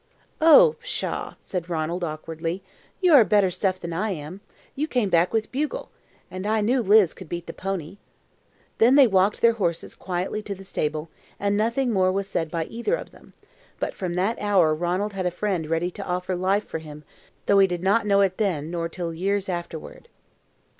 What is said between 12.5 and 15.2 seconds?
either of them; but from that hour Ranald